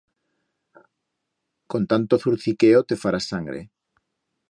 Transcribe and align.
Con 1.71 1.81
tanto 1.91 2.15
zurciqueo 2.23 2.79
te 2.87 2.95
farás 3.03 3.25
sangre. 3.31 3.61